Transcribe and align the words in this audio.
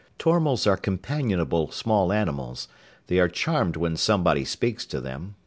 Tormals 0.17 0.65
are 0.65 0.77
companionable 0.77 1.69
small 1.69 2.11
animals. 2.11 2.67
They 3.05 3.19
are 3.19 3.27
charmed 3.29 3.75
when 3.75 3.97
somebody 3.97 4.45
speaks 4.45 4.83
to 4.87 4.99
them. 4.99 5.35